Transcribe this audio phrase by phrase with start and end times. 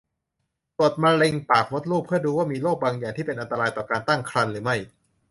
[0.77, 4.75] ตรวจมะเร็งปากมดลูก เพื่อดูว่ามีโรคบางอย่างที่เป็นอันตรายต่อการตั้งครรภ์หรือไม่